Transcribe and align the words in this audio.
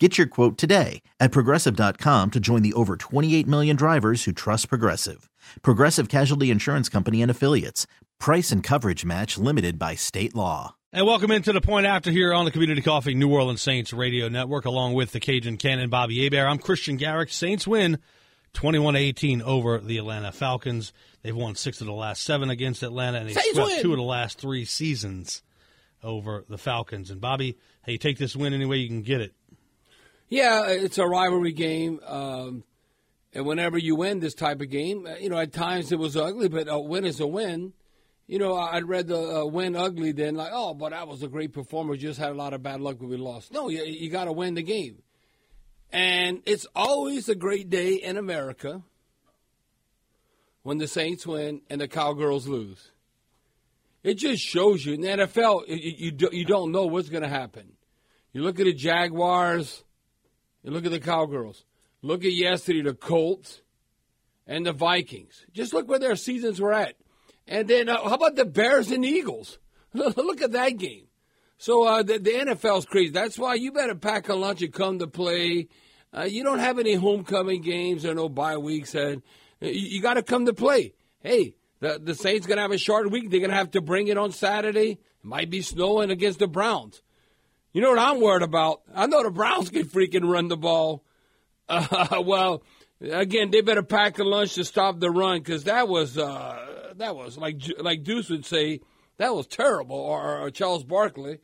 Get 0.00 0.16
your 0.16 0.28
quote 0.28 0.56
today 0.56 1.02
at 1.18 1.32
progressive.com 1.32 2.30
to 2.30 2.38
join 2.38 2.62
the 2.62 2.72
over 2.74 2.96
28 2.96 3.48
million 3.48 3.74
drivers 3.74 4.24
who 4.24 4.32
trust 4.32 4.68
Progressive. 4.68 5.28
Progressive 5.62 6.08
Casualty 6.08 6.52
Insurance 6.52 6.88
Company 6.88 7.20
and 7.20 7.30
Affiliates. 7.32 7.84
Price 8.20 8.52
and 8.52 8.62
coverage 8.62 9.04
match 9.04 9.36
limited 9.38 9.76
by 9.76 9.96
state 9.96 10.36
law. 10.36 10.76
And 10.92 11.04
welcome 11.04 11.32
into 11.32 11.52
the 11.52 11.60
point 11.60 11.84
after 11.84 12.12
here 12.12 12.32
on 12.32 12.44
the 12.44 12.52
Community 12.52 12.80
Coffee 12.80 13.14
New 13.14 13.28
Orleans 13.32 13.60
Saints 13.60 13.92
Radio 13.92 14.28
Network, 14.28 14.66
along 14.66 14.94
with 14.94 15.10
the 15.10 15.18
Cajun 15.20 15.56
Cannon 15.56 15.90
Bobby 15.90 16.22
Hebert. 16.22 16.46
I'm 16.46 16.58
Christian 16.58 16.96
Garic. 16.96 17.32
Saints 17.32 17.66
win 17.66 17.98
21 18.52 18.94
18 18.94 19.42
over 19.42 19.78
the 19.78 19.98
Atlanta 19.98 20.30
Falcons. 20.30 20.92
They've 21.22 21.34
won 21.34 21.56
six 21.56 21.80
of 21.80 21.88
the 21.88 21.92
last 21.92 22.22
seven 22.22 22.50
against 22.50 22.84
Atlanta, 22.84 23.18
and 23.18 23.28
they've 23.28 23.34
Saints 23.34 23.54
swept 23.54 23.70
win. 23.70 23.82
two 23.82 23.92
of 23.92 23.98
the 23.98 24.04
last 24.04 24.38
three 24.38 24.64
seasons 24.64 25.42
over 26.04 26.44
the 26.48 26.56
Falcons. 26.56 27.10
And 27.10 27.20
Bobby, 27.20 27.58
hey, 27.84 27.96
take 27.98 28.16
this 28.18 28.36
win 28.36 28.54
any 28.54 28.64
way 28.64 28.76
you 28.76 28.88
can 28.88 29.02
get 29.02 29.20
it. 29.20 29.34
Yeah, 30.28 30.66
it's 30.68 30.98
a 30.98 31.06
rivalry 31.06 31.52
game. 31.52 32.00
Um, 32.04 32.64
and 33.32 33.46
whenever 33.46 33.78
you 33.78 33.96
win 33.96 34.20
this 34.20 34.34
type 34.34 34.60
of 34.60 34.70
game, 34.70 35.06
uh, 35.06 35.16
you 35.16 35.28
know, 35.28 35.38
at 35.38 35.52
times 35.52 35.92
it 35.92 35.98
was 35.98 36.16
ugly, 36.16 36.48
but 36.48 36.68
a 36.68 36.78
win 36.78 37.04
is 37.04 37.20
a 37.20 37.26
win. 37.26 37.72
You 38.26 38.38
know, 38.38 38.56
I'd 38.56 38.84
read 38.84 39.06
the 39.06 39.40
uh, 39.40 39.44
win 39.46 39.74
ugly 39.74 40.12
then, 40.12 40.34
like, 40.34 40.50
oh, 40.52 40.74
but 40.74 40.90
that 40.90 41.08
was 41.08 41.22
a 41.22 41.28
great 41.28 41.52
performer. 41.52 41.96
Just 41.96 42.18
had 42.18 42.30
a 42.30 42.34
lot 42.34 42.52
of 42.52 42.62
bad 42.62 42.80
luck 42.80 43.00
when 43.00 43.08
we 43.08 43.16
lost. 43.16 43.52
No, 43.52 43.68
you, 43.70 43.84
you 43.84 44.10
got 44.10 44.24
to 44.24 44.32
win 44.32 44.54
the 44.54 44.62
game. 44.62 45.02
And 45.90 46.42
it's 46.44 46.66
always 46.74 47.30
a 47.30 47.34
great 47.34 47.70
day 47.70 47.94
in 47.94 48.18
America 48.18 48.82
when 50.62 50.76
the 50.76 50.86
Saints 50.86 51.26
win 51.26 51.62
and 51.70 51.80
the 51.80 51.88
Cowgirls 51.88 52.46
lose. 52.46 52.90
It 54.02 54.14
just 54.14 54.42
shows 54.42 54.84
you 54.84 54.94
in 54.94 55.00
the 55.00 55.08
NFL, 55.08 55.68
you, 55.68 56.12
you, 56.18 56.28
you 56.30 56.44
don't 56.44 56.70
know 56.70 56.86
what's 56.86 57.08
going 57.08 57.22
to 57.22 57.28
happen. 57.28 57.72
You 58.32 58.42
look 58.42 58.60
at 58.60 58.64
the 58.64 58.74
Jaguars, 58.74 59.82
look 60.64 60.84
at 60.84 60.90
the 60.90 61.00
Cowgirls. 61.00 61.64
Look 62.02 62.24
at 62.24 62.32
yesterday, 62.32 62.82
the 62.82 62.94
Colts 62.94 63.62
and 64.46 64.66
the 64.66 64.72
Vikings. 64.72 65.46
Just 65.52 65.72
look 65.72 65.88
where 65.88 65.98
their 65.98 66.16
seasons 66.16 66.60
were 66.60 66.72
at. 66.72 66.94
And 67.46 67.66
then 67.68 67.88
uh, 67.88 68.02
how 68.08 68.14
about 68.14 68.36
the 68.36 68.44
Bears 68.44 68.90
and 68.90 69.04
Eagles? 69.04 69.58
look 69.94 70.42
at 70.42 70.52
that 70.52 70.76
game. 70.76 71.06
So 71.58 71.84
uh, 71.84 72.02
the, 72.02 72.18
the 72.18 72.30
NFL's 72.30 72.86
crazy. 72.86 73.10
That's 73.10 73.38
why 73.38 73.54
you 73.54 73.72
better 73.72 73.94
pack 73.94 74.28
a 74.28 74.34
lunch 74.34 74.62
and 74.62 74.72
come 74.72 75.00
to 75.00 75.08
play. 75.08 75.68
Uh, 76.16 76.22
you 76.22 76.44
don't 76.44 76.60
have 76.60 76.78
any 76.78 76.94
homecoming 76.94 77.62
games 77.62 78.06
or 78.06 78.14
no 78.14 78.28
bye 78.28 78.58
weeks, 78.58 78.94
and 78.94 79.22
you, 79.60 79.70
you 79.70 80.02
got 80.02 80.14
to 80.14 80.22
come 80.22 80.46
to 80.46 80.54
play. 80.54 80.94
Hey, 81.20 81.54
the 81.80 82.00
the 82.02 82.14
Saints 82.14 82.46
gonna 82.46 82.62
have 82.62 82.70
a 82.70 82.78
short 82.78 83.10
week. 83.10 83.30
They're 83.30 83.40
gonna 83.40 83.54
have 83.54 83.72
to 83.72 83.80
bring 83.80 84.08
it 84.08 84.16
on 84.16 84.30
Saturday. 84.32 84.92
It 84.92 85.24
might 85.24 85.50
be 85.50 85.62
snowing 85.62 86.10
against 86.10 86.38
the 86.38 86.46
Browns. 86.46 87.02
You 87.72 87.82
know 87.82 87.90
what 87.90 87.98
I'm 87.98 88.20
worried 88.20 88.42
about? 88.42 88.82
I 88.94 89.06
know 89.06 89.22
the 89.22 89.30
Browns 89.30 89.70
can 89.70 89.84
freaking 89.84 90.28
run 90.28 90.48
the 90.48 90.56
ball. 90.56 91.04
Uh, 91.70 92.22
well, 92.24 92.62
again, 93.02 93.50
they 93.50 93.60
better 93.60 93.82
pack 93.82 94.18
a 94.18 94.24
lunch 94.24 94.54
to 94.54 94.64
stop 94.64 94.98
the 95.00 95.10
run 95.10 95.38
because 95.40 95.64
that 95.64 95.86
was 95.86 96.16
uh, 96.16 96.94
that 96.96 97.14
was 97.14 97.36
like 97.36 97.60
like 97.78 98.04
Deuce 98.04 98.30
would 98.30 98.46
say 98.46 98.80
that 99.18 99.34
was 99.34 99.46
terrible. 99.46 99.96
Or, 99.96 100.38
or 100.38 100.50
Charles 100.50 100.82
Barkley, 100.82 101.40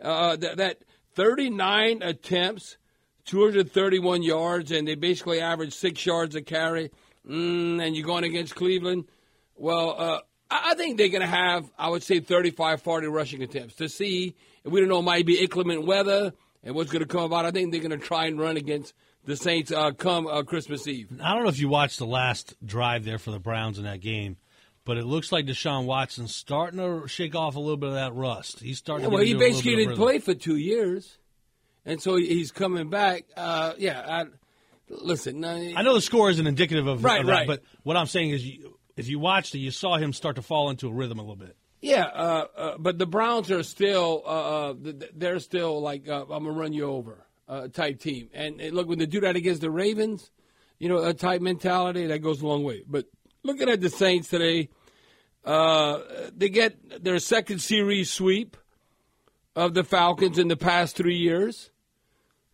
uh, 0.00 0.36
that, 0.36 0.58
that 0.58 0.78
39 1.14 2.02
attempts, 2.02 2.76
231 3.24 4.22
yards, 4.22 4.70
and 4.70 4.86
they 4.86 4.94
basically 4.94 5.40
averaged 5.40 5.74
six 5.74 6.06
yards 6.06 6.36
a 6.36 6.42
carry. 6.42 6.92
Mm, 7.28 7.84
and 7.84 7.96
you're 7.96 8.06
going 8.06 8.22
against 8.22 8.54
Cleveland. 8.54 9.06
Well, 9.56 9.94
uh, 9.98 10.20
I 10.50 10.70
I 10.72 10.74
think 10.74 10.98
they're 10.98 11.08
going 11.08 11.20
to 11.22 11.26
have, 11.26 11.70
I 11.78 11.88
would 11.88 12.02
say, 12.02 12.20
35, 12.20 12.82
40 12.82 13.06
rushing 13.08 13.42
attempts 13.42 13.74
to 13.76 13.88
see. 13.88 14.34
If 14.64 14.72
we 14.72 14.80
don't 14.80 14.88
know, 14.88 14.98
it 15.00 15.02
might 15.02 15.26
be 15.26 15.40
inclement 15.40 15.86
weather 15.86 16.32
and 16.62 16.74
what's 16.74 16.90
going 16.90 17.02
to 17.02 17.08
come 17.08 17.24
about. 17.24 17.44
I 17.46 17.50
think 17.50 17.70
they're 17.72 17.80
going 17.80 17.98
to 17.98 18.04
try 18.04 18.26
and 18.26 18.38
run 18.38 18.56
against 18.56 18.94
the 19.24 19.36
Saints 19.36 19.70
uh, 19.72 19.92
come 19.92 20.26
uh, 20.26 20.42
Christmas 20.42 20.86
Eve. 20.86 21.08
I 21.22 21.34
don't 21.34 21.42
know 21.44 21.48
if 21.48 21.58
you 21.58 21.68
watched 21.68 21.98
the 21.98 22.06
last 22.06 22.54
drive 22.64 23.04
there 23.04 23.18
for 23.18 23.30
the 23.30 23.38
Browns 23.38 23.78
in 23.78 23.84
that 23.84 24.00
game, 24.00 24.36
but 24.84 24.98
it 24.98 25.04
looks 25.04 25.32
like 25.32 25.46
Deshaun 25.46 25.86
Watson's 25.86 26.34
starting 26.34 26.78
to 26.78 27.08
shake 27.08 27.34
off 27.34 27.56
a 27.56 27.60
little 27.60 27.76
bit 27.78 27.88
of 27.88 27.94
that 27.94 28.14
rust. 28.14 28.60
He's 28.60 28.78
starting 28.78 29.04
Yeah, 29.04 29.10
to 29.10 29.14
well, 29.16 29.24
he 29.24 29.34
basically 29.34 29.76
didn't 29.76 29.96
play 29.96 30.18
for 30.18 30.34
two 30.34 30.56
years, 30.56 31.16
and 31.86 32.02
so 32.02 32.16
he's 32.16 32.52
coming 32.52 32.90
back. 32.90 33.24
Uh, 33.36 33.72
yeah, 33.78 34.04
I, 34.06 34.24
listen. 34.88 35.42
I 35.44 35.80
know 35.82 35.94
the 35.94 36.00
score 36.02 36.28
isn't 36.30 36.46
indicative 36.46 36.86
of, 36.86 37.02
Right, 37.02 37.20
of 37.20 37.26
that, 37.26 37.32
right. 37.32 37.46
but 37.46 37.62
what 37.82 37.96
I'm 37.96 38.06
saying 38.06 38.30
is, 38.30 38.46
you, 38.46 38.78
if 38.96 39.08
you 39.08 39.18
watched 39.18 39.54
it, 39.54 39.58
you 39.58 39.70
saw 39.70 39.96
him 39.96 40.12
start 40.12 40.36
to 40.36 40.42
fall 40.42 40.70
into 40.70 40.88
a 40.88 40.92
rhythm 40.92 41.18
a 41.18 41.22
little 41.22 41.36
bit. 41.36 41.56
Yeah, 41.84 42.04
uh, 42.04 42.46
uh, 42.56 42.78
but 42.78 42.96
the 42.96 43.06
Browns 43.06 43.50
are 43.50 43.62
still 43.62 44.22
uh, 44.24 44.28
uh, 44.28 44.74
th- 44.82 45.00
th- 45.00 45.12
they're 45.14 45.38
still 45.38 45.82
like 45.82 46.08
uh, 46.08 46.22
I'm 46.22 46.44
gonna 46.44 46.52
run 46.52 46.72
you 46.72 46.84
over 46.84 47.26
uh, 47.46 47.68
type 47.68 48.00
team. 48.00 48.30
And, 48.32 48.58
look, 48.72 48.88
when 48.88 48.98
they 48.98 49.04
do 49.04 49.20
that 49.20 49.36
against 49.36 49.60
the 49.60 49.70
Ravens, 49.70 50.30
you 50.78 50.88
know, 50.88 51.04
a 51.04 51.12
type 51.12 51.42
mentality 51.42 52.06
that 52.06 52.20
goes 52.20 52.40
a 52.40 52.46
long 52.46 52.64
way. 52.64 52.84
But 52.88 53.04
looking 53.42 53.68
at 53.68 53.82
the 53.82 53.90
Saints 53.90 54.28
today, 54.28 54.70
they 55.44 56.48
get 56.48 57.04
their 57.04 57.18
second 57.18 57.60
series 57.60 58.10
sweep 58.10 58.56
of 59.54 59.74
the 59.74 59.84
Falcons 59.84 60.38
in 60.38 60.48
the 60.48 60.56
past 60.56 60.96
three 60.96 61.18
years. 61.18 61.70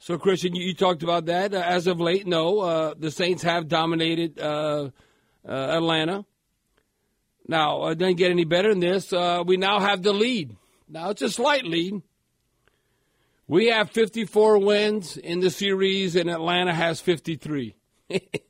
So, 0.00 0.18
Christian, 0.18 0.56
you, 0.56 0.64
you 0.64 0.74
talked 0.74 1.04
about 1.04 1.26
that. 1.26 1.54
As 1.54 1.86
of 1.86 2.00
late, 2.00 2.26
no, 2.26 2.94
the 2.94 3.12
Saints 3.12 3.44
have 3.44 3.68
dominated 3.68 4.40
Atlanta. 5.44 6.24
Now, 7.50 7.88
it 7.88 7.98
doesn't 7.98 8.14
get 8.14 8.30
any 8.30 8.44
better 8.44 8.68
than 8.68 8.78
this. 8.78 9.12
Uh, 9.12 9.42
we 9.44 9.56
now 9.56 9.80
have 9.80 10.04
the 10.04 10.12
lead. 10.12 10.54
Now, 10.88 11.10
it's 11.10 11.20
a 11.20 11.28
slight 11.28 11.64
lead. 11.64 12.00
We 13.48 13.66
have 13.70 13.90
54 13.90 14.58
wins 14.58 15.16
in 15.16 15.40
the 15.40 15.50
series, 15.50 16.14
and 16.14 16.30
Atlanta 16.30 16.72
has 16.72 17.00
53. 17.00 17.74
it 18.08 18.40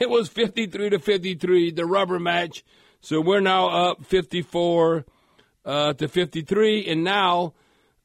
was 0.00 0.30
53 0.30 0.88
to 0.88 0.98
53, 0.98 1.72
the 1.72 1.84
rubber 1.84 2.18
match. 2.18 2.64
So 3.02 3.20
we're 3.20 3.40
now 3.40 3.90
up 3.90 4.06
54 4.06 5.04
uh, 5.66 5.92
to 5.92 6.08
53. 6.08 6.86
And 6.86 7.04
now, 7.04 7.52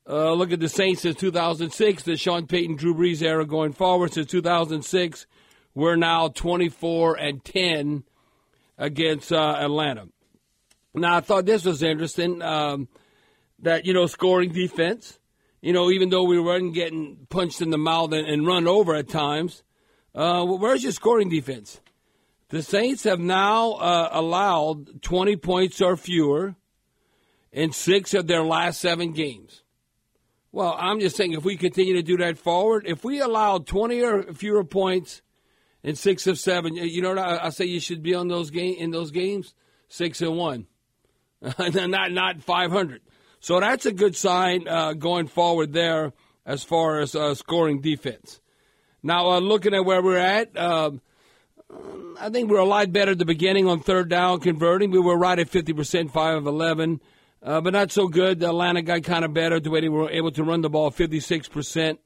uh, 0.05 0.33
look 0.33 0.51
at 0.51 0.59
the 0.59 0.67
Saints 0.67 1.03
since 1.03 1.15
2006, 1.15 2.03
the 2.03 2.17
Sean 2.17 2.47
Payton, 2.47 2.75
Drew 2.75 2.93
Brees 2.93 3.21
era 3.21 3.45
going 3.45 3.71
forward. 3.71 4.11
Since 4.11 4.27
2006, 4.27 5.25
we're 5.73 5.95
now 5.95 6.27
24 6.27 7.15
and 7.15 7.45
10 7.45 8.03
against 8.77 9.31
uh, 9.31 9.55
Atlanta. 9.57 10.09
Now, 10.95 11.17
I 11.17 11.21
thought 11.21 11.45
this 11.45 11.65
was 11.65 11.81
interesting 11.81 12.41
um, 12.41 12.87
that, 13.59 13.85
you 13.85 13.93
know, 13.93 14.05
scoring 14.05 14.51
defense, 14.51 15.19
you 15.61 15.73
know, 15.73 15.89
even 15.89 16.09
though 16.09 16.23
we 16.23 16.39
weren't 16.39 16.73
getting 16.73 17.25
punched 17.29 17.61
in 17.61 17.71
the 17.71 17.77
mouth 17.77 18.13
and, 18.13 18.27
and 18.27 18.45
run 18.45 18.67
over 18.67 18.93
at 18.95 19.09
times, 19.09 19.63
uh, 20.13 20.45
where's 20.45 20.83
your 20.83 20.91
scoring 20.91 21.29
defense? 21.29 21.81
The 22.49 22.61
Saints 22.61 23.03
have 23.05 23.19
now 23.19 23.71
uh, 23.73 24.09
allowed 24.11 25.01
20 25.01 25.37
points 25.37 25.81
or 25.81 25.97
fewer 25.97 26.55
in 27.51 27.71
six 27.71 28.13
of 28.13 28.27
their 28.27 28.43
last 28.43 28.79
seven 28.79 29.13
games. 29.13 29.63
Well, 30.51 30.75
I'm 30.77 30.99
just 30.99 31.15
saying 31.15 31.33
if 31.33 31.43
we 31.43 31.57
continue 31.57 31.95
to 31.95 32.03
do 32.03 32.17
that 32.17 32.37
forward, 32.37 32.85
if 32.85 33.03
we 33.03 33.19
allow 33.19 33.57
20 33.57 34.01
or 34.03 34.33
fewer 34.33 34.63
points 34.63 35.23
in 35.81 35.95
six 35.95 36.27
of 36.27 36.37
seven, 36.37 36.75
you 36.75 37.01
know 37.01 37.09
what 37.09 37.17
I, 37.17 37.47
I 37.47 37.49
say 37.49 37.65
you 37.65 37.79
should 37.79 38.03
be 38.03 38.13
on 38.13 38.27
those 38.27 38.51
game 38.51 38.75
in 38.77 38.91
those 38.91 39.09
games 39.09 39.55
six 39.93 40.21
and 40.21 40.35
one, 40.35 40.67
not 41.59 42.11
not 42.11 42.41
500. 42.41 43.01
So 43.39 43.59
that's 43.59 43.85
a 43.85 43.91
good 43.91 44.15
sign 44.15 44.67
uh, 44.67 44.93
going 44.93 45.27
forward 45.27 45.73
there 45.73 46.13
as 46.45 46.63
far 46.63 46.99
as 46.99 47.13
uh, 47.13 47.35
scoring 47.35 47.81
defense. 47.81 48.39
Now, 49.01 49.31
uh, 49.31 49.39
looking 49.39 49.73
at 49.73 49.83
where 49.83 50.01
we're 50.01 50.17
at, 50.17 50.57
um, 50.57 51.01
I 52.19 52.29
think 52.29 52.49
we're 52.49 52.59
a 52.59 52.65
lot 52.65 52.93
better 52.93 53.11
at 53.11 53.17
the 53.17 53.25
beginning 53.25 53.67
on 53.67 53.81
third 53.81 54.07
down 54.07 54.39
converting. 54.39 54.91
We 54.91 54.99
were 54.99 55.17
right 55.17 55.37
at 55.37 55.49
50%, 55.49 56.11
5 56.11 56.37
of 56.37 56.47
11, 56.47 57.01
uh, 57.41 57.59
but 57.59 57.73
not 57.73 57.91
so 57.91 58.07
good. 58.07 58.41
Atlanta 58.41 58.81
got 58.81 59.03
kind 59.03 59.25
of 59.25 59.33
better 59.33 59.59
the 59.59 59.69
way 59.69 59.81
they 59.81 59.89
were 59.89 60.09
able 60.09 60.31
to 60.31 60.43
run 60.43 60.61
the 60.61 60.69
ball, 60.69 60.89
56%. 60.89 61.97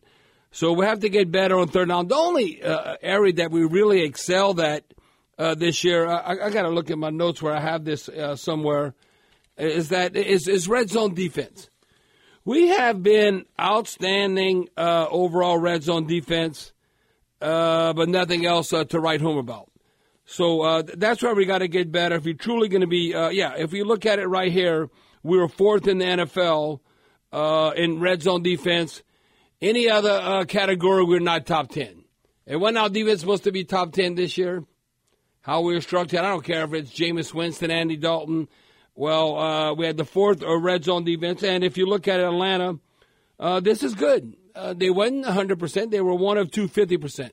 So 0.50 0.74
we 0.74 0.86
have 0.86 1.02
to 1.02 1.10
get 1.10 1.32
better 1.32 1.60
on 1.60 1.68
third 1.68 1.90
down. 1.90 2.08
The 2.08 2.16
only 2.16 2.64
uh, 2.64 2.96
area 3.02 3.34
that 3.34 3.52
we 3.52 3.64
really 3.64 4.02
excelled 4.02 4.60
at 4.60 4.86
uh, 5.38 5.54
this 5.54 5.84
year, 5.84 6.08
I, 6.08 6.46
I 6.46 6.50
got 6.50 6.64
to 6.64 6.70
look 6.70 6.90
at 6.90 6.98
my 6.98 7.12
notes 7.12 7.44
where 7.44 7.54
I 7.54 7.60
have 7.60 7.86
this 7.86 8.10
somewhere, 8.36 8.96
is 9.58 9.90
that 9.90 10.16
is, 10.16 10.48
is 10.48 10.68
red 10.68 10.90
zone 10.90 11.14
defense. 11.14 11.70
We 12.46 12.70
have 12.70 13.04
been 13.04 13.46
outstanding 13.60 14.70
uh, 14.78 15.08
overall 15.10 15.58
red 15.58 15.84
zone 15.84 16.08
defense 16.08 16.72
uh, 17.42 17.94
but 17.94 18.10
nothing 18.10 18.46
else 18.46 18.74
uh, 18.74 18.84
to 18.86 19.00
write 19.00 19.22
home 19.22 19.38
about. 19.38 19.70
So 20.26 20.62
uh, 20.62 20.84
that's 20.98 21.22
where 21.22 21.36
we 21.36 21.46
got 21.46 21.60
to 21.60 21.68
get 21.68 21.92
better. 21.92 22.16
If 22.16 22.26
you're 22.26 22.36
truly 22.36 22.68
going 22.68 22.82
to 22.82 22.88
be, 22.88 23.14
uh, 23.14 23.30
yeah, 23.30 23.54
if 23.58 23.74
you 23.74 23.86
look 23.86 24.06
at 24.06 24.20
it 24.20 24.28
right 24.28 24.52
here, 24.52 24.90
we 25.24 25.38
were 25.38 25.48
fourth 25.48 25.88
in 25.88 26.00
the 26.00 26.06
NFL 26.06 26.80
uh, 27.32 27.72
in 27.76 28.00
red 28.00 28.24
zone 28.24 28.44
defense. 28.44 29.04
Any 29.62 29.90
other 29.90 30.46
category, 30.46 31.04
we're 31.04 31.20
not 31.20 31.46
top 31.46 31.70
10. 31.70 32.04
And 32.46 32.62
when 32.62 32.78
our 32.78 32.90
defense 32.90 33.22
supposed 33.22 33.44
to 33.46 33.52
be 33.52 33.64
top 33.64 33.94
10 33.94 34.16
this 34.16 34.38
year? 34.38 34.64
How 35.42 35.62
we 35.62 35.76
are 35.76 35.82
structured, 35.82 36.20
I 36.20 36.30
don't 36.30 36.44
care 36.44 36.66
if 36.66 36.74
it's 36.74 36.92
Jameis 36.92 37.34
Winston, 37.34 37.72
Andy 37.72 37.96
Dalton. 37.96 38.50
Well, 38.98 39.76
we 39.78 39.86
had 39.86 39.96
the 39.96 40.06
fourth 40.06 40.44
red 40.44 40.84
zone 40.84 41.06
defense. 41.06 41.44
And 41.44 41.64
if 41.64 41.78
you 41.78 41.86
look 41.86 42.08
at 42.10 42.20
Atlanta, 42.20 42.80
this 43.62 43.84
is 43.84 43.96
good 43.96 44.36
uh, 44.58 44.74
they 44.74 44.90
wasn't 44.90 45.26
100%. 45.26 45.92
They 45.92 46.02
were 46.02 46.16
one 46.16 46.38
of 46.38 46.52
two 46.52 46.68
50%, 46.68 47.32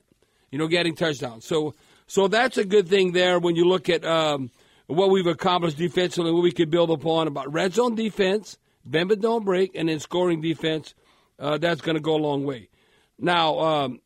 you 0.51 0.59
know, 0.59 0.67
getting 0.67 0.95
touchdowns. 0.95 1.45
So, 1.45 1.73
so 2.07 2.27
that's 2.27 2.57
a 2.57 2.65
good 2.65 2.87
thing 2.87 3.11
there 3.11 3.39
when 3.39 3.55
you 3.55 3.65
look 3.65 3.89
at 3.89 4.05
um, 4.05 4.51
what 4.87 5.09
we've 5.09 5.25
accomplished 5.25 5.77
defensively, 5.77 6.31
what 6.31 6.43
we 6.43 6.51
could 6.51 6.69
build 6.69 6.91
upon 6.91 7.27
about 7.27 7.51
red 7.51 7.73
zone 7.73 7.95
defense, 7.95 8.57
bend 8.85 9.09
but 9.09 9.21
don't 9.21 9.43
break, 9.43 9.75
and 9.75 9.89
then 9.89 9.99
scoring 9.99 10.41
defense. 10.41 10.93
Uh, 11.37 11.57
that's 11.57 11.81
going 11.81 11.95
to 11.95 12.01
go 12.01 12.15
a 12.15 12.17
long 12.17 12.45
way. 12.45 12.69
Now, 13.17 13.59
um, 13.59 14.01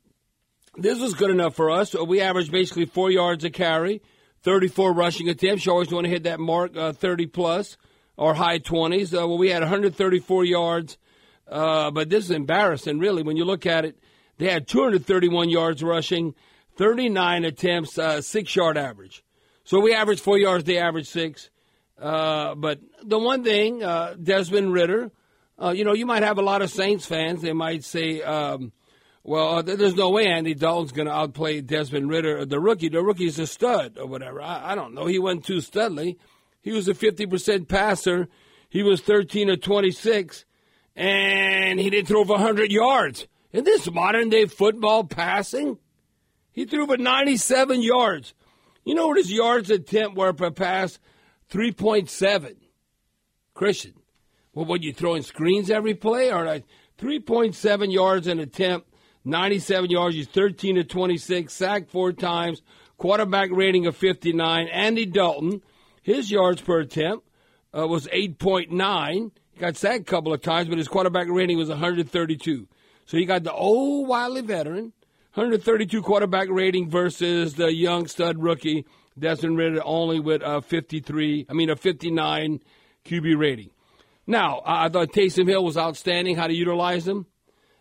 this 0.77 0.99
was 0.99 1.13
good 1.13 1.29
enough 1.29 1.55
for 1.55 1.69
us. 1.69 1.93
We 1.93 2.21
averaged 2.21 2.51
basically 2.51 2.85
four 2.85 3.11
yards 3.11 3.43
a 3.43 3.49
carry, 3.49 4.01
34 4.43 4.93
rushing 4.93 5.29
attempts. 5.29 5.65
You 5.65 5.71
always 5.71 5.91
want 5.91 6.05
to 6.05 6.09
hit 6.09 6.23
that 6.23 6.39
mark, 6.39 6.75
uh, 6.75 6.93
30 6.93 7.27
plus 7.27 7.77
or 8.17 8.33
high 8.33 8.59
20s. 8.59 9.13
Uh, 9.13 9.27
well, 9.27 9.37
we 9.37 9.49
had 9.49 9.61
134 9.61 10.45
yards 10.45 10.97
uh, 11.49 11.89
but 11.91 12.09
this 12.09 12.25
is 12.25 12.31
embarrassing, 12.31 12.99
really, 12.99 13.23
when 13.23 13.37
you 13.37 13.45
look 13.45 13.65
at 13.65 13.85
it. 13.85 13.97
They 14.37 14.49
had 14.49 14.67
231 14.67 15.49
yards 15.49 15.83
rushing, 15.83 16.35
39 16.77 17.45
attempts, 17.45 17.97
uh, 17.97 18.21
six 18.21 18.55
yard 18.55 18.77
average. 18.77 19.23
So 19.63 19.79
we 19.79 19.93
averaged 19.93 20.21
four 20.21 20.37
yards, 20.37 20.63
they 20.63 20.77
averaged 20.77 21.09
six. 21.09 21.49
Uh, 21.99 22.55
but 22.55 22.79
the 23.03 23.19
one 23.19 23.43
thing, 23.43 23.83
uh, 23.83 24.15
Desmond 24.21 24.71
Ridder, 24.71 25.11
you 25.73 25.83
know, 25.83 25.93
you 25.93 26.05
might 26.05 26.23
have 26.23 26.37
a 26.37 26.41
lot 26.41 26.61
of 26.61 26.69
Saints 26.69 27.05
fans. 27.05 27.41
They 27.41 27.51
might 27.51 27.83
say, 27.83 28.21
um, 28.21 28.71
well, 29.29 29.59
uh, 29.59 29.61
there's 29.61 29.93
no 29.93 30.09
way 30.09 30.25
Andy 30.25 30.55
Dalton's 30.55 30.91
going 30.91 31.07
to 31.07 31.13
outplay 31.13 31.61
Desmond 31.61 32.09
Ridder, 32.09 32.45
the 32.45 32.59
rookie. 32.59 32.89
The 32.89 33.03
rookie's 33.03 33.37
a 33.37 33.45
stud 33.45 33.99
or 33.99 34.07
whatever. 34.07 34.41
I, 34.41 34.71
I 34.71 34.75
don't 34.75 34.95
know. 34.95 35.05
He 35.05 35.19
wasn't 35.19 35.45
too 35.45 35.57
studly. 35.57 36.17
He 36.61 36.71
was 36.71 36.87
a 36.87 36.95
50% 36.95 37.67
passer. 37.67 38.27
He 38.69 38.81
was 38.81 39.01
13 39.01 39.51
or 39.51 39.55
26 39.55 40.45
and 40.95 41.79
he 41.79 41.91
didn't 41.91 42.07
throw 42.07 42.25
for 42.25 42.37
100 42.37 42.71
yards. 42.71 43.27
In 43.53 43.65
this 43.65 43.91
modern 43.91 44.29
day 44.29 44.47
football 44.47 45.03
passing, 45.03 45.77
he 46.51 46.65
threw 46.65 46.87
for 46.87 46.97
97 46.97 47.83
yards. 47.83 48.33
You 48.83 48.95
know 48.95 49.09
what 49.09 49.17
his 49.17 49.31
yards 49.31 49.69
attempt 49.69 50.17
were 50.17 50.33
per 50.33 50.49
pass? 50.49 50.97
3.7. 51.51 52.55
Christian. 53.53 53.93
Well, 54.55 54.65
what, 54.65 54.81
you 54.81 54.91
throwing 54.91 55.21
screens 55.21 55.69
every 55.69 55.93
play? 55.93 56.31
Or 56.31 56.45
3.7 56.45 57.93
yards 57.93 58.25
an 58.25 58.39
attempt, 58.39 58.88
97 59.25 59.89
yards. 59.89 60.15
He's 60.15 60.27
13 60.27 60.75
to 60.75 60.83
26, 60.83 61.53
sacked 61.53 61.91
four 61.91 62.11
times, 62.13 62.61
quarterback 62.97 63.49
rating 63.51 63.85
of 63.85 63.95
59. 63.95 64.67
Andy 64.67 65.05
Dalton, 65.05 65.61
his 66.01 66.31
yards 66.31 66.61
per 66.61 66.79
attempt 66.79 67.27
uh, 67.77 67.87
was 67.87 68.07
8.9 68.07 69.31
He 69.51 69.59
got 69.59 69.75
sacked 69.75 70.01
a 70.01 70.03
couple 70.03 70.33
of 70.33 70.41
times, 70.41 70.69
but 70.69 70.77
his 70.77 70.87
quarterback 70.87 71.27
rating 71.29 71.57
was 71.57 71.69
132. 71.69 72.67
So 73.05 73.17
he 73.17 73.25
got 73.25 73.43
the 73.43 73.53
old 73.53 74.07
wily 74.07 74.41
veteran, 74.41 74.93
132 75.33 76.01
quarterback 76.01 76.47
rating 76.49 76.89
versus 76.89 77.55
the 77.55 77.73
young 77.73 78.07
stud 78.07 78.41
rookie 78.41 78.85
Desmond 79.17 79.57
Ridder 79.57 79.81
only 79.83 80.19
with 80.19 80.41
a 80.43 80.61
53, 80.61 81.47
I 81.49 81.53
mean 81.53 81.69
a 81.69 81.75
59 81.75 82.59
QB 83.05 83.37
rating. 83.37 83.71
Now, 84.25 84.61
I 84.65 84.89
thought 84.89 85.11
Taysom 85.11 85.47
Hill 85.47 85.63
was 85.63 85.77
outstanding 85.77 86.35
how 86.35 86.47
to 86.47 86.53
utilize 86.53 87.07
him 87.07 87.25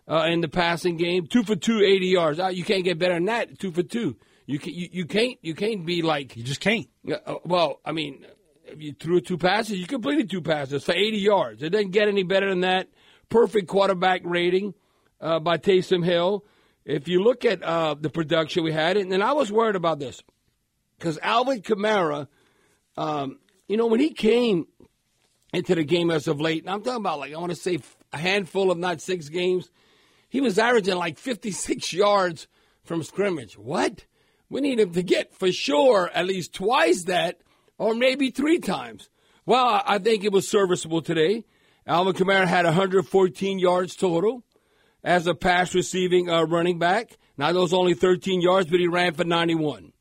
uh, 0.08 0.24
in 0.28 0.40
the 0.40 0.48
passing 0.48 0.96
game. 0.96 1.26
Two 1.26 1.44
for 1.44 1.56
two, 1.56 1.80
80 1.80 2.06
yards. 2.06 2.40
Uh, 2.40 2.48
you 2.48 2.64
can't 2.64 2.84
get 2.84 2.98
better 2.98 3.14
than 3.14 3.26
that. 3.26 3.58
Two 3.58 3.72
for 3.72 3.82
two. 3.82 4.16
You, 4.46 4.58
can, 4.58 4.72
you, 4.72 4.88
you 4.90 5.04
can't 5.04 5.38
you 5.42 5.54
can't 5.54 5.84
be 5.84 6.00
like 6.00 6.34
you 6.34 6.42
just 6.42 6.60
can't. 6.60 6.88
Uh, 7.06 7.34
well, 7.44 7.80
I 7.84 7.92
mean, 7.92 8.24
if 8.64 8.80
you 8.80 8.92
threw 8.92 9.20
two 9.20 9.36
passes, 9.36 9.78
you 9.78 9.86
completed 9.86 10.30
two 10.30 10.40
passes 10.40 10.84
for 10.84 10.92
80 10.92 11.18
yards. 11.18 11.62
It 11.62 11.70
doesn't 11.70 11.90
get 11.90 12.08
any 12.08 12.22
better 12.22 12.48
than 12.48 12.60
that. 12.60 12.88
Perfect 13.28 13.68
quarterback 13.68 14.22
rating 14.24 14.72
uh, 15.20 15.38
by 15.38 15.58
Taysom 15.58 16.02
Hill. 16.02 16.46
If 16.86 17.08
you 17.08 17.22
look 17.22 17.44
at 17.44 17.62
uh, 17.62 17.94
the 18.00 18.08
production 18.08 18.64
we 18.64 18.72
had, 18.72 18.96
and 18.96 19.12
then 19.12 19.20
I 19.20 19.32
was 19.32 19.52
worried 19.52 19.76
about 19.76 19.98
this 19.98 20.22
because 20.98 21.18
Alvin 21.22 21.60
Kamara, 21.60 22.28
um, 22.96 23.38
you 23.68 23.76
know, 23.76 23.86
when 23.86 24.00
he 24.00 24.14
came 24.14 24.66
into 25.52 25.74
the 25.74 25.84
game 25.84 26.10
as 26.10 26.26
of 26.26 26.40
late, 26.40 26.62
and 26.62 26.70
I'm 26.70 26.82
talking 26.82 27.02
about 27.02 27.18
like, 27.18 27.34
I 27.34 27.36
want 27.36 27.50
to 27.50 27.56
say 27.56 27.78
a 28.14 28.18
handful 28.18 28.70
of 28.70 28.78
not 28.78 29.02
six 29.02 29.28
games, 29.28 29.70
he 30.28 30.40
was 30.40 30.58
averaging 30.58 30.96
like 30.96 31.18
56 31.18 31.92
yards 31.92 32.46
from 32.84 33.02
scrimmage. 33.02 33.56
What? 33.56 34.04
We 34.50 34.60
need 34.60 34.80
him 34.80 34.92
to 34.92 35.02
get 35.02 35.34
for 35.34 35.50
sure 35.52 36.10
at 36.14 36.26
least 36.26 36.54
twice 36.54 37.04
that 37.04 37.40
or 37.78 37.94
maybe 37.94 38.30
three 38.30 38.58
times. 38.58 39.08
Well, 39.46 39.82
I 39.86 39.98
think 39.98 40.24
it 40.24 40.32
was 40.32 40.48
serviceable 40.48 41.02
today. 41.02 41.44
Alvin 41.86 42.12
Kamara 42.12 42.46
had 42.46 42.66
114 42.66 43.58
yards 43.58 43.96
total 43.96 44.42
as 45.02 45.26
a 45.26 45.34
pass 45.34 45.74
receiving 45.74 46.28
uh, 46.28 46.42
running 46.42 46.78
back. 46.78 47.16
Now, 47.38 47.52
those 47.52 47.72
only 47.72 47.94
13 47.94 48.42
yards, 48.42 48.68
but 48.68 48.80
he 48.80 48.88
ran 48.88 49.14
for 49.14 49.24
91. 49.24 49.92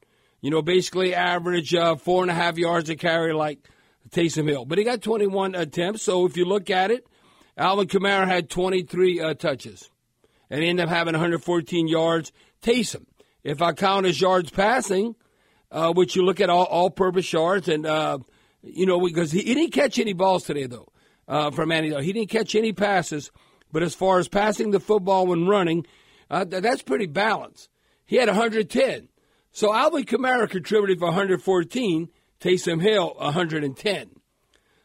You 0.42 0.52
know, 0.52 0.62
basically 0.62 1.14
average 1.14 1.74
uh, 1.74 1.96
four 1.96 2.24
and 2.24 2.32
a 2.32 2.34
half 2.34 2.58
yards 2.58 2.90
a 2.90 2.96
carry 2.96 3.34
like 3.34 3.60
Taysom 4.10 4.50
Hill. 4.50 4.66
But 4.66 4.78
he 4.78 4.84
got 4.84 5.02
21 5.02 5.56
attempts. 5.56 6.04
So 6.04 6.26
if 6.26 6.36
you 6.36 6.46
look 6.46 6.70
at 6.70 6.92
it, 6.92 7.08
Alvin 7.58 7.88
Kamara 7.88 8.28
had 8.28 8.50
23 8.50 9.22
uh, 9.22 9.34
touches 9.34 9.90
and 10.50 10.64
end 10.64 10.80
up 10.80 10.90
having 10.90 11.14
114 11.14 11.88
yards. 11.88 12.32
Taysom, 12.62 13.06
if 13.44 13.62
I 13.62 13.74
count 13.74 14.06
his 14.06 14.20
yards 14.20 14.50
passing, 14.50 15.16
uh, 15.72 15.94
which 15.94 16.16
you 16.16 16.24
look 16.24 16.40
at 16.40 16.50
all, 16.50 16.66
all 16.66 16.90
purpose 16.90 17.32
yards. 17.32 17.68
And, 17.68 17.86
uh, 17.86 18.20
you 18.64 18.86
know, 18.86 19.00
because 19.00 19.32
he, 19.32 19.42
he, 19.42 19.54
didn't 19.54 19.74
catch 19.74 20.00
any 20.00 20.14
balls 20.14 20.44
today, 20.44 20.66
though, 20.66 20.92
uh, 21.28 21.52
from 21.52 21.72
Andy. 21.72 21.94
He 22.04 22.14
didn't 22.14 22.30
catch 22.30 22.56
any 22.56 22.74
passes. 22.74 23.32
But 23.72 23.84
as 23.84 23.94
far 23.94 24.20
as 24.20 24.28
passing 24.28 24.72
the 24.72 24.80
football 24.80 25.28
when 25.28 25.48
running, 25.48 25.86
uh, 26.30 26.46
that's 26.46 26.82
pretty 26.82 27.06
balanced. 27.06 27.70
He 28.06 28.16
had 28.16 28.30
110. 28.30 29.10
So 29.52 29.74
Alvin 29.74 30.06
Kamara 30.06 30.50
contributed 30.50 31.00
for 31.00 31.06
114, 31.06 32.10
Taysom 32.40 32.82
Hill 32.82 33.16
110. 33.18 34.10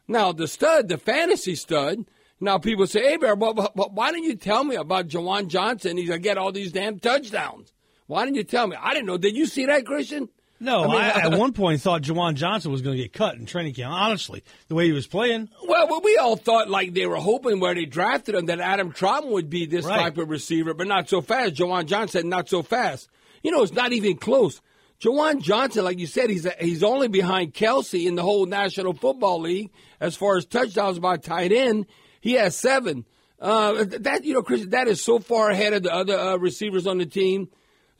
Now, 0.07 0.31
the 0.31 0.47
stud, 0.47 0.89
the 0.89 0.97
fantasy 0.97 1.55
stud, 1.55 2.05
now 2.39 2.57
people 2.57 2.87
say, 2.87 3.03
hey, 3.03 3.17
Bear, 3.17 3.35
but, 3.35 3.55
but, 3.55 3.75
but 3.75 3.93
why 3.93 4.11
didn't 4.11 4.25
you 4.25 4.35
tell 4.35 4.63
me 4.63 4.75
about 4.75 5.07
Juwan 5.07 5.47
Johnson? 5.47 5.97
He's 5.97 6.09
going 6.09 6.21
to 6.21 6.23
get 6.23 6.37
all 6.37 6.51
these 6.51 6.71
damn 6.71 6.99
touchdowns. 6.99 7.71
Why 8.07 8.25
didn't 8.25 8.37
you 8.37 8.43
tell 8.43 8.67
me? 8.67 8.75
I 8.79 8.93
didn't 8.93 9.07
know. 9.07 9.17
Did 9.17 9.35
you 9.35 9.45
see 9.45 9.65
that, 9.65 9.85
Christian? 9.85 10.29
No, 10.59 10.83
I, 10.83 10.87
mean, 10.87 10.95
I 10.95 11.09
at 11.33 11.37
one 11.37 11.51
point 11.53 11.81
thought 11.81 12.01
Juwan 12.01 12.35
Johnson 12.35 12.71
was 12.71 12.81
going 12.81 12.95
to 12.95 13.03
get 13.03 13.11
cut 13.11 13.35
in 13.35 13.45
training 13.45 13.73
camp. 13.73 13.93
Honestly, 13.93 14.43
the 14.69 14.75
way 14.75 14.85
he 14.85 14.93
was 14.93 15.07
playing. 15.07 15.49
Well, 15.67 15.87
well, 15.89 16.01
we 16.01 16.17
all 16.17 16.37
thought 16.37 16.69
like 16.69 16.93
they 16.93 17.05
were 17.05 17.17
hoping 17.17 17.59
where 17.59 17.75
they 17.75 17.85
drafted 17.85 18.35
him 18.35 18.45
that 18.45 18.59
Adam 18.59 18.93
Trautman 18.93 19.31
would 19.31 19.49
be 19.49 19.65
this 19.65 19.85
right. 19.85 19.99
type 19.99 20.17
of 20.17 20.29
receiver, 20.29 20.73
but 20.73 20.87
not 20.87 21.09
so 21.09 21.21
fast. 21.21 21.55
Juwan 21.55 21.85
Johnson, 21.85 22.29
not 22.29 22.47
so 22.47 22.61
fast. 22.61 23.09
You 23.41 23.51
know, 23.51 23.61
it's 23.61 23.73
not 23.73 23.91
even 23.91 24.17
close. 24.17 24.61
Juwan 25.01 25.41
Johnson, 25.41 25.83
like 25.83 25.99
you 25.99 26.07
said, 26.07 26.29
he's 26.29 26.45
a, 26.45 26.53
he's 26.57 26.81
only 26.81 27.09
behind 27.09 27.53
Kelce 27.53 28.05
in 28.05 28.15
the 28.15 28.21
whole 28.21 28.45
National 28.45 28.93
Football 28.93 29.41
League 29.41 29.71
as 29.99 30.15
far 30.15 30.37
as 30.37 30.45
touchdowns 30.45 30.97
by 30.97 31.17
tight 31.17 31.51
end. 31.51 31.87
He 32.23 32.35
has 32.35 32.55
seven. 32.55 33.03
Uh, 33.37 33.83
that 33.99 34.23
you 34.23 34.33
know, 34.33 34.43
Chris, 34.43 34.65
that 34.67 34.87
is 34.87 35.01
so 35.01 35.19
far 35.19 35.49
ahead 35.49 35.73
of 35.73 35.83
the 35.83 35.93
other 35.93 36.17
uh, 36.17 36.37
receivers 36.37 36.87
on 36.87 36.97
the 36.97 37.05
team. 37.05 37.49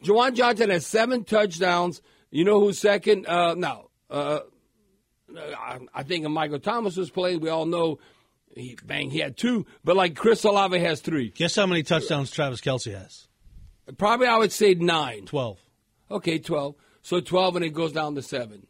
Juwan 0.02 0.34
Johnson 0.34 0.70
has 0.70 0.88
seven 0.88 1.26
touchdowns. 1.26 2.02
You 2.32 2.46
know 2.46 2.62
who's 2.62 2.80
second? 2.80 3.28
Uh, 3.28 3.54
no, 3.56 3.90
uh, 4.10 4.40
I, 5.38 5.80
I 5.94 6.04
think 6.04 6.26
Michael 6.30 6.60
Thomas 6.60 6.96
was 6.96 7.10
playing. 7.10 7.42
We 7.42 7.50
all 7.50 7.66
know 7.66 8.00
he 8.56 8.78
bang 8.86 9.12
he 9.12 9.20
had 9.20 9.36
two, 9.36 9.66
but 9.84 9.98
like 9.98 10.16
Chris 10.16 10.46
Olave 10.46 10.80
has 10.80 11.02
three. 11.02 11.32
Guess 11.32 11.58
how 11.58 11.66
many 11.66 11.84
touchdowns 11.84 12.32
Travis 12.32 12.62
Kelce 12.62 12.98
has? 12.98 13.28
Probably 13.98 14.28
I 14.28 14.38
would 14.38 14.54
say 14.54 14.74
nine. 14.74 15.26
Twelve. 15.26 15.60
Okay, 16.10 16.40
twelve. 16.40 16.76
So 17.02 17.20
twelve, 17.20 17.58
and 17.58 17.66
it 17.66 17.74
goes 17.74 17.92
down 17.92 18.16
to 18.16 18.22
seven. 18.22 18.68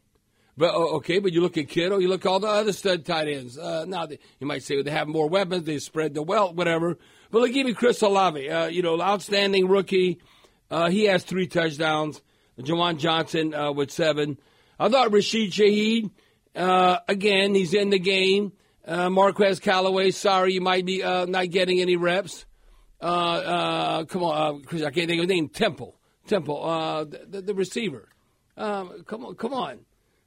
But 0.56 0.72
oh, 0.74 0.96
okay, 0.96 1.18
but 1.18 1.32
you 1.32 1.40
look 1.40 1.58
at 1.58 1.68
Kittle, 1.68 2.00
you 2.00 2.08
look 2.08 2.24
at 2.24 2.28
all 2.28 2.38
the 2.38 2.46
other 2.46 2.72
stud 2.72 3.04
tight 3.04 3.26
ends. 3.28 3.58
Uh, 3.58 3.84
now 3.86 4.06
they, 4.06 4.18
you 4.38 4.46
might 4.46 4.62
say 4.62 4.80
they 4.82 4.90
have 4.90 5.08
more 5.08 5.28
weapons, 5.28 5.64
they 5.64 5.78
spread 5.78 6.14
the 6.14 6.22
wealth, 6.22 6.54
whatever. 6.54 6.96
But 7.30 7.42
look, 7.42 7.52
give 7.52 7.66
me 7.66 7.74
Chris 7.74 8.00
Olave, 8.02 8.48
uh, 8.48 8.66
you 8.66 8.82
know, 8.82 9.00
outstanding 9.00 9.66
rookie. 9.66 10.20
Uh, 10.70 10.90
he 10.90 11.04
has 11.04 11.24
three 11.24 11.46
touchdowns. 11.46 12.22
Juwan 12.58 12.98
Johnson 12.98 13.52
uh, 13.52 13.72
with 13.72 13.90
seven. 13.90 14.38
I 14.78 14.88
thought 14.88 15.12
Rashid 15.12 15.50
Shaheed, 15.50 16.10
uh, 16.54 16.98
again, 17.08 17.54
he's 17.54 17.74
in 17.74 17.90
the 17.90 17.98
game. 17.98 18.52
Uh, 18.86 19.10
Marquez 19.10 19.58
Callaway, 19.58 20.12
sorry, 20.12 20.52
you 20.52 20.60
might 20.60 20.86
be 20.86 20.98
not 20.98 21.50
getting 21.50 21.80
any 21.80 21.96
reps. 21.96 22.46
Come 23.00 23.10
on, 23.10 24.62
Chris, 24.62 24.82
I 24.82 24.90
can't 24.90 25.08
think 25.08 25.22
of 25.22 25.28
his 25.28 25.36
name. 25.36 25.48
Temple, 25.48 25.96
Temple, 26.28 27.06
the, 27.06 27.42
the, 27.42 27.54
receiver. 27.54 28.08
Um, 28.56 29.02
come 29.04 29.24
on, 29.24 29.34
come 29.34 29.52
on. 29.52 29.80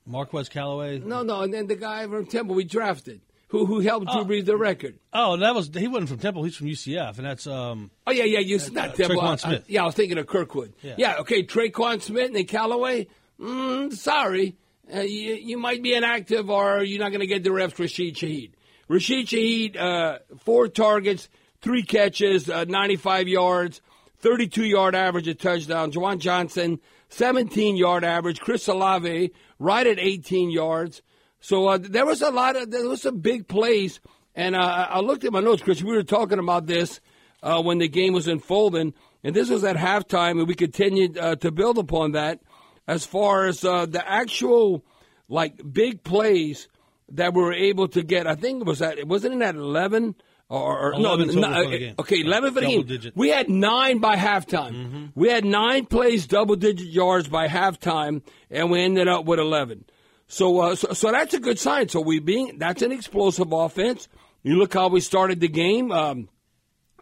Marquez 0.07 0.49
Callaway. 0.49 0.99
No, 0.99 1.23
no, 1.23 1.41
and 1.41 1.53
then 1.53 1.67
the 1.67 1.75
guy 1.75 2.07
from 2.07 2.25
Temple 2.25 2.55
we 2.55 2.63
drafted, 2.63 3.21
who 3.49 3.65
who 3.65 3.79
helped 3.79 4.07
oh. 4.09 4.23
Drew 4.23 4.41
Brees 4.41 4.45
the 4.45 4.57
record. 4.57 4.97
Oh, 5.13 5.37
that 5.37 5.53
was 5.53 5.69
he 5.73 5.87
wasn't 5.87 6.09
from 6.09 6.19
Temple. 6.19 6.43
He's 6.43 6.55
from 6.55 6.67
UCF, 6.67 7.17
and 7.17 7.27
that's 7.27 7.47
um. 7.47 7.91
Oh 8.05 8.11
yeah, 8.11 8.23
yeah, 8.23 8.39
you 8.39 8.59
not 8.71 8.95
Temple. 8.95 9.37
Smith. 9.37 9.61
I, 9.61 9.65
yeah, 9.67 9.83
I 9.83 9.85
was 9.85 9.95
thinking 9.95 10.17
of 10.17 10.27
Kirkwood. 10.27 10.73
Yeah, 10.81 10.95
yeah 10.97 11.17
okay, 11.19 11.43
Tre'Quan 11.43 12.01
Smith 12.01 12.33
and 12.33 12.47
Callaway. 12.47 13.07
Mm, 13.39 13.93
sorry, 13.93 14.55
uh, 14.93 15.01
you, 15.01 15.33
you, 15.35 15.57
might 15.57 15.83
be 15.83 15.93
inactive 15.93 16.49
or 16.49 16.81
you're 16.83 16.99
not 16.99 17.09
going 17.09 17.21
to 17.21 17.27
get 17.27 17.43
the 17.43 17.51
reps, 17.51 17.77
Rashid 17.77 18.15
Shaheed. 18.15 18.51
Rashid 18.87 19.27
Shaheed, 19.27 19.77
uh, 19.77 20.19
four 20.39 20.67
targets, 20.69 21.29
three 21.61 21.83
catches, 21.83 22.49
uh, 22.49 22.63
95 22.63 23.27
yards, 23.27 23.81
32 24.19 24.63
yard 24.63 24.95
average, 24.95 25.27
a 25.27 25.35
touchdown. 25.35 25.91
Juwan 25.91 26.19
Johnson, 26.19 26.79
17 27.09 27.75
yard 27.75 28.03
average. 28.03 28.39
Chris 28.39 28.67
Olave, 28.67 29.31
right 29.59 29.85
at 29.85 29.99
18 29.99 30.49
yards. 30.49 31.01
So 31.39 31.67
uh, 31.67 31.77
there 31.77 32.05
was 32.05 32.21
a 32.21 32.31
lot 32.31 32.55
of, 32.55 32.71
there 32.71 32.87
was 32.87 33.01
some 33.01 33.19
big 33.19 33.47
plays. 33.47 33.99
And 34.35 34.55
uh, 34.55 34.87
I 34.89 34.99
looked 34.99 35.23
at 35.23 35.31
my 35.31 35.39
notes, 35.39 35.63
Chris. 35.63 35.81
We 35.81 35.95
were 35.95 36.03
talking 36.03 36.39
about 36.39 36.67
this 36.67 36.99
uh, 37.41 37.61
when 37.61 37.79
the 37.79 37.87
game 37.87 38.13
was 38.13 38.27
unfolding. 38.27 38.93
And 39.23 39.35
this 39.35 39.49
was 39.49 39.63
at 39.63 39.75
halftime, 39.75 40.39
and 40.39 40.47
we 40.47 40.53
continued 40.53 41.15
to 41.15 41.51
build 41.51 41.77
upon 41.77 42.11
that 42.13 42.39
as 42.87 43.05
far 43.05 43.45
as 43.45 43.63
uh, 43.63 43.85
the 43.85 44.07
actual 44.09 44.85
like 45.27 45.59
big 45.73 46.03
plays 46.03 46.67
that 47.09 47.33
we 47.33 47.41
were 47.41 47.53
able 47.53 47.87
to 47.89 48.03
get. 48.03 48.27
I 48.27 48.35
think 48.35 48.61
it 48.61 48.67
was 48.67 48.81
it 48.81 49.07
wasn't 49.07 49.35
it 49.35 49.45
at 49.45 49.55
eleven 49.55 50.15
or, 50.49 50.93
or 50.93 50.99
no, 50.99 51.15
no 51.15 51.63
okay, 51.99 52.21
eleven 52.21 52.53
for 52.53 52.61
the 52.61 52.67
game. 52.67 53.11
We 53.15 53.29
had 53.29 53.49
nine 53.49 53.99
by 53.99 54.15
halftime. 54.15 54.71
Mm-hmm. 54.71 55.05
We 55.13 55.29
had 55.29 55.43
nine 55.43 55.85
plays, 55.85 56.25
double 56.25 56.55
digit 56.55 56.87
yards 56.87 57.27
by 57.27 57.47
halftime, 57.47 58.21
and 58.49 58.71
we 58.71 58.81
ended 58.81 59.07
up 59.07 59.25
with 59.25 59.39
eleven. 59.39 59.85
So, 60.27 60.59
uh, 60.59 60.75
so, 60.75 60.93
so 60.93 61.11
that's 61.11 61.33
a 61.33 61.39
good 61.39 61.59
sign. 61.59 61.89
So 61.89 61.99
we 61.99 62.19
being 62.19 62.59
that's 62.59 62.81
an 62.81 62.91
explosive 62.91 63.51
offense. 63.51 64.07
You 64.43 64.55
look 64.55 64.73
how 64.73 64.87
we 64.87 65.01
started 65.01 65.41
the 65.41 65.49
game. 65.49 65.91
Um, 65.91 66.29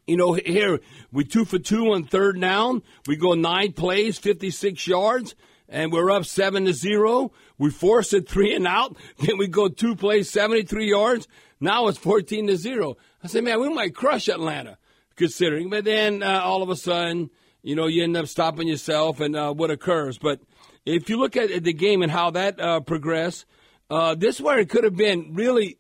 you 0.08 0.18
know, 0.18 0.34
here 0.34 0.80
we 1.12 1.24
two 1.24 1.46
for 1.46 1.60
two 1.60 1.94
on 1.94 2.04
third 2.04 2.40
down. 2.40 2.82
We 3.08 3.16
go 3.16 3.34
nine 3.34 3.74
plays, 3.74 4.18
fifty 4.18 4.50
six 4.50 4.88
yards 4.88 5.36
and 5.68 5.92
we're 5.92 6.12
up 6.12 6.26
seven 6.26 6.66
to 6.66 6.74
zero. 6.74 7.32
We 7.58 7.70
force 7.72 8.14
it 8.14 8.28
three 8.28 8.54
and 8.56 8.68
out. 8.68 8.96
Then 9.20 9.38
we 9.38 9.48
go 9.48 9.68
two 9.68 9.96
plays, 9.96 10.30
73 10.30 10.90
yards. 10.90 11.28
Now 11.60 11.88
it's 11.88 11.98
14 11.98 12.48
to 12.48 12.58
zero. 12.58 12.98
I 13.24 13.28
said, 13.28 13.44
man, 13.44 13.60
we 13.62 13.74
might 13.74 13.96
crush 13.96 14.28
Atlanta 14.28 14.78
considering. 15.16 15.70
But 15.70 15.86
then 15.86 16.22
uh, 16.22 16.42
all 16.44 16.62
of 16.62 16.70
a 16.70 16.76
sudden, 16.76 17.30
you 17.64 17.76
know, 17.76 17.88
you 17.88 18.04
end 18.04 18.18
up 18.18 18.28
stopping 18.28 18.68
yourself 18.68 19.20
and 19.20 19.36
uh, 19.36 19.54
what 19.54 19.72
occurs. 19.72 20.18
But 20.18 20.40
if 20.86 21.10
you 21.10 21.18
look 21.18 21.36
at 21.36 21.64
the 21.64 21.74
game 21.74 22.02
and 22.02 22.12
how 22.12 22.32
that 22.32 22.60
uh, 22.60 22.82
progressed, 22.82 23.46
uh, 23.90 24.16
this 24.16 24.40
where 24.40 24.60
it 24.60 24.70
could 24.70 24.84
have 24.84 24.96
been 24.96 25.34
really, 25.34 25.78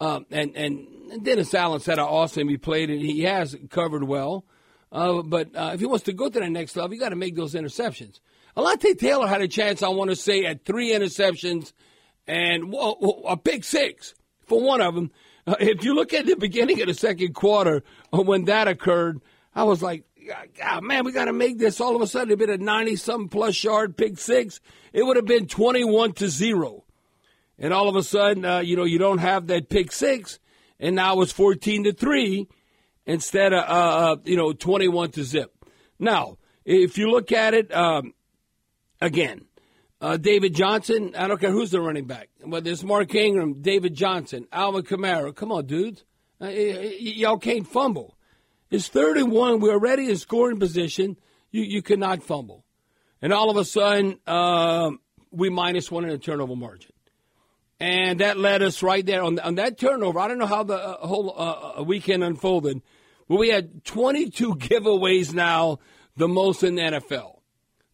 um, 0.00 0.26
and, 0.30 0.54
and 0.56 1.24
Dennis 1.24 1.54
Allen 1.54 1.80
said 1.80 1.98
how 1.98 2.06
awesome 2.06 2.48
he 2.48 2.56
played 2.56 2.90
and 2.90 3.00
he 3.00 3.22
has 3.22 3.56
covered 3.70 4.04
well. 4.04 4.44
Uh, 4.92 5.22
but 5.22 5.56
uh, 5.56 5.70
if 5.72 5.80
he 5.80 5.86
wants 5.86 6.04
to 6.04 6.12
go 6.12 6.28
to 6.28 6.38
the 6.38 6.50
next 6.50 6.76
level, 6.76 6.92
you 6.92 7.00
got 7.00 7.08
to 7.08 7.16
make 7.16 7.34
those 7.34 7.54
interceptions. 7.54 8.20
Alontae 8.56 8.98
Taylor 8.98 9.26
had 9.26 9.40
a 9.40 9.48
chance, 9.48 9.82
I 9.82 9.88
want 9.88 10.10
to 10.10 10.16
say, 10.16 10.44
at 10.44 10.66
three 10.66 10.92
interceptions 10.92 11.72
and 12.26 12.74
a 13.26 13.36
pick 13.38 13.64
six 13.64 14.14
for 14.46 14.60
one 14.60 14.82
of 14.82 14.94
them. 14.94 15.10
Uh, 15.46 15.56
if 15.58 15.82
you 15.82 15.94
look 15.94 16.12
at 16.12 16.26
the 16.26 16.36
beginning 16.36 16.80
of 16.82 16.88
the 16.88 16.94
second 16.94 17.34
quarter 17.34 17.82
uh, 18.12 18.22
when 18.22 18.44
that 18.44 18.68
occurred, 18.68 19.20
I 19.54 19.64
was 19.64 19.82
like, 19.82 20.04
God, 20.58 20.84
man, 20.84 21.04
we 21.04 21.12
got 21.12 21.24
to 21.24 21.32
make 21.32 21.58
this. 21.58 21.80
All 21.80 21.96
of 21.96 22.02
a 22.02 22.06
sudden, 22.06 22.28
it'd 22.28 22.38
been 22.38 22.50
a 22.50 22.58
90 22.58 22.96
something 22.96 23.28
plus 23.28 23.64
yard 23.64 23.96
pick 23.96 24.18
six. 24.18 24.60
It 24.92 25.02
would 25.02 25.16
have 25.16 25.24
been 25.26 25.46
21 25.46 26.12
to 26.14 26.28
zero. 26.28 26.84
And 27.58 27.72
all 27.72 27.88
of 27.88 27.96
a 27.96 28.02
sudden, 28.02 28.44
uh, 28.44 28.58
you 28.58 28.76
know, 28.76 28.84
you 28.84 28.98
don't 28.98 29.18
have 29.18 29.46
that 29.48 29.68
pick 29.68 29.90
six, 29.90 30.38
and 30.78 30.94
now 30.94 31.20
it's 31.22 31.32
14 31.32 31.84
to 31.84 31.92
three 31.92 32.48
instead 33.06 33.52
of, 33.52 33.64
uh, 33.64 34.12
uh 34.12 34.16
you 34.24 34.36
know, 34.36 34.52
21 34.52 35.10
to 35.12 35.24
zip. 35.24 35.52
Now, 35.98 36.38
if 36.64 36.98
you 36.98 37.10
look 37.10 37.32
at 37.32 37.54
it, 37.54 37.74
um, 37.74 38.14
again. 39.02 39.44
Uh, 40.00 40.16
David 40.16 40.54
Johnson, 40.54 41.14
I 41.16 41.28
don't 41.28 41.40
care 41.40 41.52
who's 41.52 41.70
the 41.70 41.80
running 41.80 42.06
back, 42.06 42.28
whether 42.42 42.70
it's 42.70 42.82
Mark 42.82 43.14
Ingram, 43.14 43.62
David 43.62 43.94
Johnson, 43.94 44.48
Alvin 44.50 44.82
Kamara. 44.82 45.34
Come 45.34 45.52
on, 45.52 45.66
dudes. 45.66 46.04
Uh, 46.40 46.46
y- 46.46 46.96
y'all 46.98 47.38
can't 47.38 47.66
fumble. 47.66 48.16
It's 48.70 48.88
third 48.88 49.16
and 49.18 49.30
one. 49.30 49.60
We're 49.60 49.74
already 49.74 50.08
in 50.08 50.16
scoring 50.16 50.58
position. 50.58 51.18
You, 51.52 51.62
you 51.62 51.82
cannot 51.82 52.22
fumble. 52.22 52.64
And 53.20 53.32
all 53.32 53.50
of 53.50 53.56
a 53.56 53.64
sudden, 53.64 54.18
uh, 54.26 54.90
we 55.30 55.50
minus 55.50 55.90
one 55.90 56.04
in 56.04 56.10
a 56.10 56.18
turnover 56.18 56.56
margin. 56.56 56.90
And 57.82 58.20
that 58.20 58.38
led 58.38 58.62
us 58.62 58.80
right 58.80 59.04
there 59.04 59.24
on, 59.24 59.40
on 59.40 59.56
that 59.56 59.76
turnover. 59.76 60.20
I 60.20 60.28
don't 60.28 60.38
know 60.38 60.46
how 60.46 60.62
the 60.62 60.76
uh, 60.76 61.04
whole 61.04 61.34
uh, 61.36 61.80
uh, 61.80 61.82
weekend 61.82 62.22
unfolded, 62.22 62.80
but 63.28 63.40
we 63.40 63.48
had 63.48 63.84
22 63.84 64.54
giveaways 64.54 65.34
now, 65.34 65.80
the 66.16 66.28
most 66.28 66.62
in 66.62 66.76
the 66.76 66.82
NFL. 66.82 67.40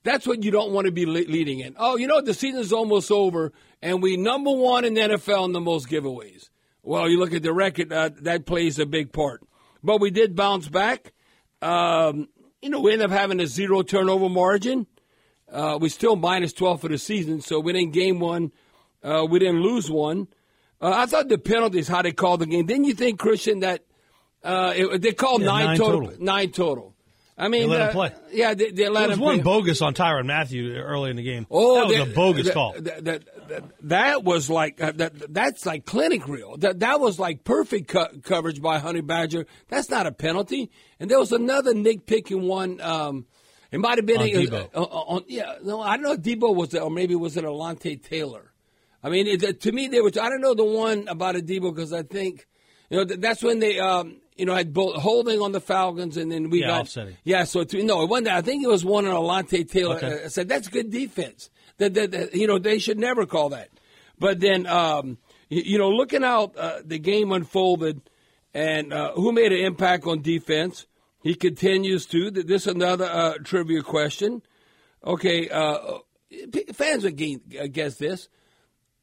That's 0.03 0.27
what 0.27 0.45
you 0.45 0.51
don't 0.51 0.73
want 0.73 0.85
to 0.85 0.93
be 0.93 1.07
leading 1.07 1.61
in. 1.61 1.75
Oh, 1.79 1.97
you 1.97 2.07
know, 2.07 2.21
the 2.21 2.35
season's 2.35 2.71
almost 2.71 3.11
over, 3.11 3.55
and 3.81 4.03
we 4.03 4.19
number 4.19 4.51
one 4.51 4.85
in 4.85 4.93
the 4.93 5.01
NFL 5.01 5.47
in 5.47 5.53
the 5.53 5.61
most 5.61 5.89
giveaways. 5.89 6.51
Well, 6.83 7.09
you 7.09 7.19
look 7.19 7.33
at 7.33 7.43
the 7.43 7.55
record, 7.55 7.91
uh, 7.91 8.11
that 8.21 8.45
plays 8.45 8.79
a 8.79 8.85
big 8.85 9.11
part. 9.11 9.41
But 9.83 10.03
we 10.03 10.11
did 10.11 10.37
bounce 10.37 10.69
back. 10.69 11.15
Um, 11.63 12.29
you 12.61 12.69
know, 12.69 12.81
we 12.81 12.93
ended 12.93 13.11
up 13.11 13.19
having 13.19 13.41
a 13.41 13.47
zero 13.47 13.81
turnover 13.81 14.29
margin. 14.29 14.87
Uh, 15.51 15.79
we 15.81 15.89
still 15.89 16.15
minus 16.15 16.53
12 16.53 16.83
for 16.83 16.89
the 16.89 16.99
season, 16.99 17.41
so 17.41 17.59
we 17.59 17.73
didn't 17.73 17.95
game 17.95 18.21
one. 18.21 18.53
Uh, 19.03 19.27
we 19.29 19.39
didn't 19.39 19.63
lose 19.63 19.91
one. 19.91 20.29
Uh, 20.81 20.93
I 20.95 21.07
thought 21.07 21.29
the 21.29 21.39
penalties, 21.39 21.89
how 21.89 22.03
they 22.03 22.13
called 22.13 22.41
the 22.41 22.47
game. 22.47 22.67
Didn't 22.67 22.85
you 22.85 22.95
think, 22.95 23.19
Christian, 23.19 23.61
that 23.61 23.83
uh, 24.45 24.73
it, 24.77 25.03
they 25.03 25.13
called 25.13 25.41
yeah, 25.41 25.49
nine, 25.49 25.67
nine 25.67 25.77
total, 25.77 26.01
total, 26.09 26.25
Nine 26.25 26.51
total. 26.51 26.95
I 27.41 27.47
mean, 27.47 27.63
they 27.63 27.67
let 27.69 27.81
uh, 27.81 27.87
him 27.87 27.93
play. 27.93 28.13
Yeah, 28.33 28.55
they, 28.55 28.71
they 28.73 28.89
let 28.89 29.01
there 29.01 29.09
was 29.11 29.19
one 29.19 29.37
play. 29.37 29.45
bogus 29.45 29.81
on 29.81 29.95
Tyrann 29.95 30.27
Mathieu 30.27 30.75
early 30.75 31.11
in 31.11 31.17
the 31.17 31.23
game. 31.23 31.47
Oh, 31.51 31.77
that 31.77 31.87
was 31.87 31.97
that, 31.97 32.09
a 32.09 32.15
bogus 32.15 32.47
that, 32.47 32.55
call. 32.55 32.75
That, 32.79 33.25
that, 33.83 34.25
was 34.25 34.51
like 34.51 34.83
uh, 34.83 34.93
that. 34.97 35.33
That's 35.33 35.65
like 35.65 35.85
clinic 35.87 36.27
real. 36.27 36.57
That 36.57 36.81
that 36.81 36.99
was 36.99 37.21
like 37.21 37.45
perfect 37.45 37.89
co- 37.89 38.09
coverage 38.25 38.61
by 38.61 38.81
Honey 38.81 39.03
Badger. 39.03 39.47
That's 39.69 39.89
not 39.89 40.07
a 40.07 40.13
penalty. 40.13 40.71
And 40.99 41.09
there 41.09 41.19
was 41.19 41.31
another 41.31 41.75
nitpicking 41.75 42.43
one. 42.49 42.81
Um, 42.81 43.27
it 43.71 43.79
might 43.79 43.99
have 43.99 44.07
been 44.07 44.21
on 44.21 44.27
a, 44.27 44.31
Deebo. 44.31 44.71
Uh, 44.75 44.81
on, 44.81 45.25
yeah, 45.29 45.57
no, 45.63 45.81
I 45.81 45.97
don't 45.97 46.03
know 46.03 46.13
if 46.13 46.23
Deebo 46.23 46.55
was 46.55 46.75
it, 46.75 46.83
or 46.83 46.91
maybe 46.91 47.15
was 47.15 47.37
it 47.37 47.45
Alontae 47.45 48.03
Taylor. 48.03 48.48
I 49.03 49.11
mean, 49.11 49.27
it, 49.27 49.61
to 49.61 49.73
me, 49.73 49.89
there 49.89 50.03
was. 50.03 50.17
I 50.19 50.29
don't 50.29 50.41
know 50.41 50.55
the 50.55 50.65
one 50.65 51.07
about 51.09 51.37
a 51.37 51.43
because 51.43 51.93
I 51.93 52.03
think, 52.03 52.47
you 52.91 52.99
know, 52.99 53.05
that's 53.05 53.43
when 53.43 53.59
they. 53.59 53.79
Um, 53.79 54.21
you 54.39 54.47
know, 54.47 54.55
had 54.55 54.73
both 54.73 54.95
holding 55.03 55.41
on 55.41 55.51
the 55.51 55.61
Falcons, 55.61 56.17
and 56.17 56.31
then 56.31 56.49
we 56.49 56.61
yeah, 56.61 56.69
got 56.69 56.81
offsetting. 56.83 57.17
yeah. 57.25 57.43
So 57.43 57.65
to, 57.65 57.83
no, 57.83 58.03
it 58.03 58.09
wasn't. 58.09 58.29
I 58.29 58.41
think 58.41 58.63
it 58.63 58.69
was 58.69 58.85
one 58.85 59.05
on 59.05 59.13
Alontae 59.13 59.69
Taylor. 59.69 59.97
Okay. 59.97 60.25
I 60.25 60.29
said 60.29 60.49
that's 60.49 60.69
good 60.69 60.91
defense. 60.91 61.51
That, 61.79 61.95
that, 61.95 62.13
that, 62.13 62.35
you 62.35 62.47
know 62.47 62.59
they 62.59 62.79
should 62.79 63.01
never 63.01 63.27
call 63.27 63.49
that. 63.49 63.69
But 64.17 64.39
then 64.39 64.67
um, 64.67 65.19
you, 65.49 65.63
you, 65.63 65.79
know, 65.79 65.91
looking 65.91 66.23
out 66.23 66.57
uh, 66.57 66.81
the 66.85 67.01
game 67.01 67.33
unfolded, 67.33 68.01
and 68.55 68.93
uh, 68.93 69.13
who 69.13 69.33
made 69.33 69.53
an 69.53 69.59
impact 69.59 70.07
on 70.07 70.23
defense? 70.23 70.87
He 71.21 71.35
continues 71.35 72.07
to. 72.07 72.31
This 72.31 72.63
is 72.63 72.69
another 72.69 73.07
uh, 73.07 73.35
trivia 73.43 73.83
question. 73.83 74.43
Okay, 75.05 75.49
uh, 75.49 75.99
fans 76.73 77.03
would 77.03 77.17
guess 77.73 77.97
this. 77.97 78.29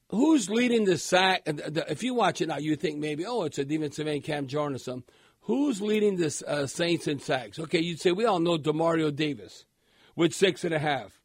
Who's 0.09 0.49
leading 0.49 0.85
the 0.85 0.97
sack? 0.97 1.43
If 1.45 2.03
you 2.03 2.13
watch 2.13 2.41
it 2.41 2.47
now, 2.47 2.57
you 2.57 2.75
think 2.75 2.99
maybe, 2.99 3.25
oh, 3.25 3.43
it's 3.43 3.57
a 3.57 3.65
defensive 3.65 4.07
end, 4.07 4.23
Cam 4.23 4.47
or. 4.47 5.03
Who's 5.41 5.81
leading 5.81 6.17
the 6.17 6.43
uh, 6.47 6.67
Saints 6.67 7.07
in 7.07 7.19
sacks? 7.19 7.59
Okay, 7.59 7.79
you'd 7.79 7.99
say 7.99 8.11
we 8.11 8.25
all 8.25 8.39
know 8.39 8.57
Demario 8.57 9.15
Davis 9.15 9.65
with 10.15 10.33
six 10.33 10.63
and 10.63 10.73
a 10.73 10.79
half. 10.79 11.21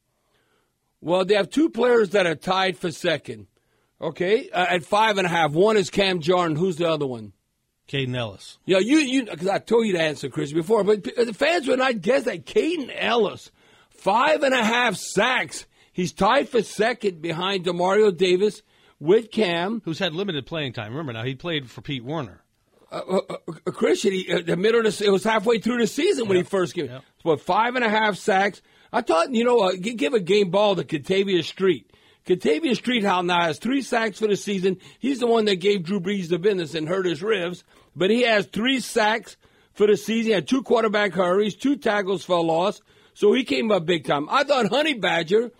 Well, 1.00 1.24
they 1.24 1.34
have 1.34 1.48
two 1.48 1.70
players 1.70 2.10
that 2.10 2.26
are 2.26 2.34
tied 2.34 2.76
for 2.76 2.90
second. 2.90 3.46
Okay, 4.00 4.50
uh, 4.50 4.66
at 4.68 4.84
five 4.84 5.18
and 5.18 5.26
a 5.26 5.30
half. 5.30 5.52
One 5.52 5.76
is 5.76 5.90
Cam 5.90 6.20
Jordan. 6.20 6.56
Who's 6.56 6.76
the 6.76 6.90
other 6.90 7.06
one? 7.06 7.32
Kaden 7.88 8.16
Elliss. 8.16 8.58
Yeah, 8.64 8.78
you 8.78 8.98
you 8.98 9.24
because 9.24 9.48
I 9.48 9.58
told 9.58 9.86
you 9.86 9.94
to 9.94 10.00
answer, 10.00 10.28
Chris, 10.28 10.52
before, 10.52 10.84
but 10.84 11.02
the 11.02 11.34
fans 11.34 11.66
would 11.66 11.78
not 11.78 12.00
guess 12.00 12.24
that 12.24 12.46
Kaden 12.46 12.90
Elliss, 12.94 13.50
five 13.90 14.42
and 14.42 14.54
a 14.54 14.64
half 14.64 14.96
sacks. 14.96 15.66
He's 15.92 16.12
tied 16.12 16.48
for 16.48 16.62
second 16.62 17.20
behind 17.20 17.64
Demario 17.64 18.16
Davis 18.16 18.62
with 18.98 19.30
Cam, 19.30 19.82
who's 19.84 19.98
had 19.98 20.14
limited 20.14 20.46
playing 20.46 20.74
time. 20.74 20.92
Remember 20.92 21.12
now, 21.12 21.24
he 21.24 21.34
played 21.34 21.70
for 21.70 21.80
Pete 21.80 22.04
Werner. 22.04 22.42
Uh, 22.92 22.96
uh, 23.08 23.20
uh, 23.30 23.36
uh 23.66 23.70
Christian, 23.70 24.12
he, 24.12 24.32
uh, 24.32 24.42
the 24.44 24.56
middle 24.56 24.84
of 24.84 24.98
the, 24.98 25.04
it 25.04 25.10
was 25.10 25.24
halfway 25.24 25.58
through 25.58 25.78
the 25.78 25.86
season 25.86 26.28
when 26.28 26.36
yep. 26.36 26.46
he 26.46 26.50
first 26.50 26.74
came. 26.74 26.86
Yep. 26.86 27.02
What 27.22 27.40
five 27.40 27.76
and 27.76 27.84
a 27.84 27.88
half 27.88 28.16
sacks? 28.16 28.62
I 28.92 29.02
thought 29.02 29.32
you 29.32 29.44
know, 29.44 29.60
uh, 29.60 29.72
give 29.72 30.14
a 30.14 30.20
game 30.20 30.50
ball 30.50 30.76
to 30.76 30.84
Kentavius 30.84 31.44
Street. 31.44 31.90
Kentavius 32.26 32.76
Street 32.76 33.04
how 33.04 33.22
now 33.22 33.42
has 33.42 33.58
three 33.58 33.82
sacks 33.82 34.18
for 34.18 34.26
the 34.26 34.36
season. 34.36 34.78
He's 34.98 35.20
the 35.20 35.26
one 35.26 35.46
that 35.46 35.56
gave 35.56 35.84
Drew 35.84 36.00
Brees 36.00 36.28
the 36.28 36.38
business 36.38 36.74
and 36.74 36.88
hurt 36.88 37.06
his 37.06 37.22
ribs, 37.22 37.64
but 37.96 38.10
he 38.10 38.22
has 38.22 38.46
three 38.46 38.80
sacks 38.80 39.36
for 39.72 39.86
the 39.86 39.96
season. 39.96 40.30
He 40.30 40.34
had 40.34 40.48
two 40.48 40.62
quarterback 40.62 41.12
hurries, 41.12 41.54
two 41.54 41.76
tackles 41.76 42.24
for 42.24 42.36
a 42.36 42.42
loss, 42.42 42.82
so 43.14 43.32
he 43.32 43.44
came 43.44 43.70
up 43.70 43.86
big 43.86 44.04
time. 44.04 44.28
I 44.28 44.44
thought 44.44 44.68
Honey 44.68 44.94
Badger 44.94 45.52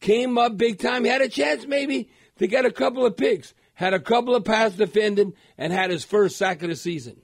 came 0.00 0.38
up 0.38 0.56
big 0.56 0.78
time. 0.78 1.04
He 1.04 1.10
had 1.10 1.22
a 1.22 1.28
chance 1.28 1.66
maybe 1.66 2.10
to 2.38 2.46
get 2.46 2.64
a 2.64 2.70
couple 2.70 3.04
of 3.04 3.16
picks 3.16 3.54
had 3.76 3.92
a 3.92 4.00
couple 4.00 4.34
of 4.34 4.44
pass 4.44 4.72
defended, 4.72 5.34
and 5.56 5.72
had 5.72 5.90
his 5.90 6.02
first 6.02 6.36
sack 6.36 6.62
of 6.62 6.68
the 6.68 6.76
season. 6.76 7.20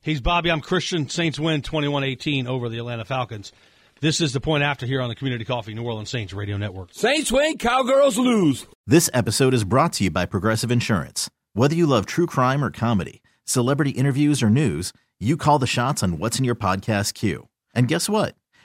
He's 0.00 0.20
Bobby. 0.20 0.50
I'm 0.50 0.60
Christian. 0.60 1.08
Saints 1.08 1.38
win 1.38 1.62
21 1.62 2.04
18 2.04 2.46
over 2.46 2.68
the 2.68 2.78
Atlanta 2.78 3.04
Falcons. 3.04 3.52
This 4.00 4.20
is 4.20 4.34
the 4.34 4.40
point 4.40 4.62
after 4.62 4.84
here 4.84 5.00
on 5.00 5.08
the 5.08 5.14
Community 5.14 5.46
Coffee 5.46 5.72
New 5.72 5.82
Orleans 5.82 6.10
Saints 6.10 6.34
Radio 6.34 6.58
Network. 6.58 6.92
Saints 6.92 7.32
win, 7.32 7.56
Cowgirls 7.56 8.18
lose. 8.18 8.66
This 8.86 9.08
episode 9.14 9.54
is 9.54 9.64
brought 9.64 9.94
to 9.94 10.04
you 10.04 10.10
by 10.10 10.26
Progressive 10.26 10.70
Insurance. 10.70 11.30
Whether 11.54 11.74
you 11.74 11.86
love 11.86 12.04
true 12.04 12.26
crime 12.26 12.62
or 12.62 12.70
comedy, 12.70 13.22
celebrity 13.46 13.92
interviews 13.92 14.42
or 14.42 14.50
news, 14.50 14.92
you 15.18 15.38
call 15.38 15.58
the 15.58 15.66
shots 15.66 16.02
on 16.02 16.18
what's 16.18 16.38
in 16.38 16.44
your 16.44 16.54
podcast 16.54 17.14
queue. 17.14 17.48
And 17.74 17.88
guess 17.88 18.10
what? 18.10 18.34